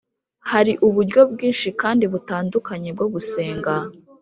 Hari 0.51 0.71
uburyo 0.87 1.21
bwinshi 1.31 1.67
kandi 1.81 2.03
butandukanye 2.13 2.89
bwo 2.95 3.07
gusenga 3.13 3.73